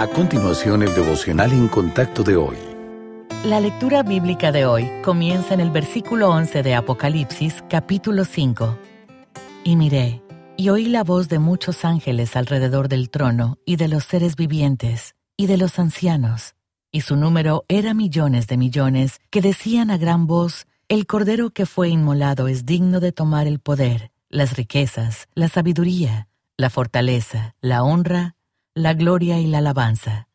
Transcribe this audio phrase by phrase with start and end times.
[0.00, 2.56] A continuación, el devocional en contacto de hoy.
[3.44, 8.78] La lectura bíblica de hoy comienza en el versículo 11 de Apocalipsis, capítulo 5.
[9.62, 10.22] Y miré,
[10.56, 15.16] y oí la voz de muchos ángeles alrededor del trono, y de los seres vivientes,
[15.36, 16.54] y de los ancianos,
[16.90, 21.66] y su número era millones de millones, que decían a gran voz, El Cordero que
[21.66, 26.26] fue inmolado es digno de tomar el poder, las riquezas, la sabiduría,
[26.56, 28.34] la fortaleza, la honra,
[28.74, 30.28] la gloria y la alabanza.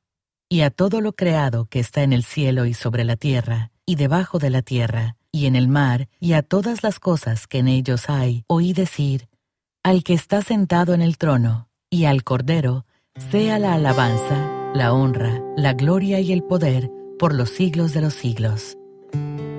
[0.50, 3.96] Y a todo lo creado que está en el cielo y sobre la tierra, y
[3.96, 7.68] debajo de la tierra, y en el mar, y a todas las cosas que en
[7.68, 9.28] ellos hay, oí decir,
[9.84, 12.86] al que está sentado en el trono, y al Cordero,
[13.32, 18.14] sea la alabanza, la honra, la gloria y el poder por los siglos de los
[18.14, 18.78] siglos.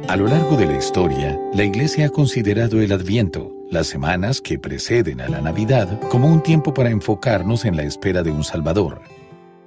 [0.08, 4.58] A lo largo de la historia, la Iglesia ha considerado el Adviento, las semanas que
[4.58, 9.00] preceden a la Navidad, como un tiempo para enfocarnos en la espera de un Salvador.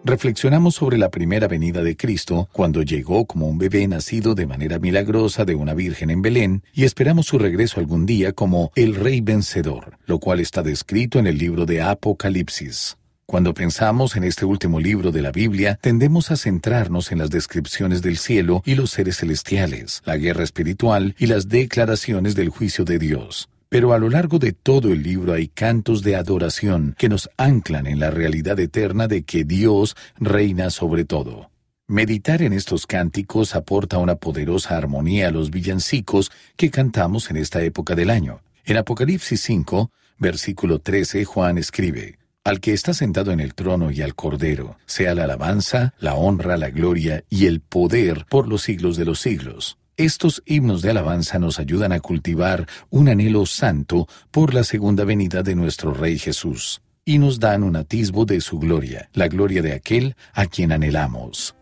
[0.06, 4.80] Reflexionamos sobre la primera venida de Cristo, cuando llegó como un bebé nacido de manera
[4.80, 9.20] milagrosa de una virgen en Belén, y esperamos su regreso algún día como el Rey
[9.20, 12.96] vencedor, lo cual está descrito en el libro de Apocalipsis.
[13.26, 18.02] Cuando pensamos en este último libro de la Biblia, tendemos a centrarnos en las descripciones
[18.02, 22.98] del cielo y los seres celestiales, la guerra espiritual y las declaraciones del juicio de
[22.98, 23.50] Dios.
[23.70, 27.86] Pero a lo largo de todo el libro hay cantos de adoración que nos anclan
[27.86, 31.52] en la realidad eterna de que Dios reina sobre todo.
[31.88, 37.62] Meditar en estos cánticos aporta una poderosa armonía a los villancicos que cantamos en esta
[37.62, 38.42] época del año.
[38.66, 44.02] En Apocalipsis 5, versículo 13, Juan escribe, Al que está sentado en el trono y
[44.02, 48.98] al Cordero, sea la alabanza, la honra, la gloria y el poder por los siglos
[48.98, 49.79] de los siglos.
[50.00, 55.44] Estos himnos de alabanza nos ayudan a cultivar un anhelo santo por la segunda venida
[55.44, 59.74] de nuestro Rey Jesús, y nos dan un atisbo de su gloria, la gloria de
[59.74, 61.54] aquel a quien anhelamos.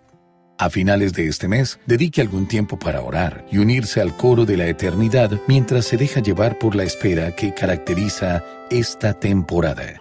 [0.60, 4.58] A finales de este mes, dedique algún tiempo para orar y unirse al coro de
[4.58, 10.00] la eternidad mientras se deja llevar por la espera que caracteriza esta temporada.